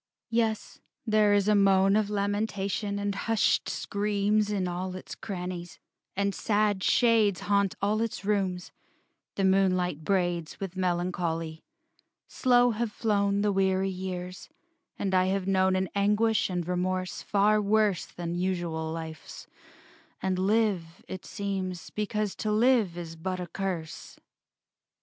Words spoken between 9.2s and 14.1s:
the moonlight braids, With melancholy. Slow have flown The weary